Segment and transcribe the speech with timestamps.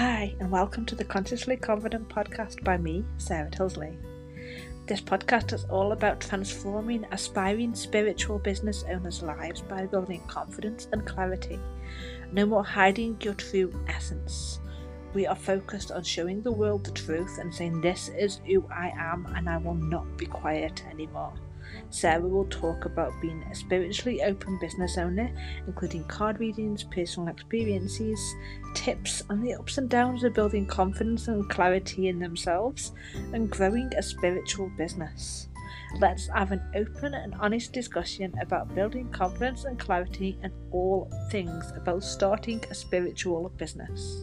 [0.00, 3.98] Hi, and welcome to the Consciously Confident podcast by me, Sarah Tilsley.
[4.86, 11.06] This podcast is all about transforming aspiring spiritual business owners' lives by building confidence and
[11.06, 11.60] clarity.
[12.32, 14.60] No more hiding your true essence.
[15.12, 18.94] We are focused on showing the world the truth and saying, This is who I
[18.96, 21.34] am, and I will not be quiet anymore.
[21.90, 25.30] Sarah will talk about being a spiritually open business owner,
[25.66, 28.20] including card readings, personal experiences,
[28.74, 32.92] tips on the ups and downs of building confidence and clarity in themselves,
[33.32, 35.48] and growing a spiritual business.
[35.98, 41.72] Let's have an open and honest discussion about building confidence and clarity and all things
[41.76, 44.22] about starting a spiritual business.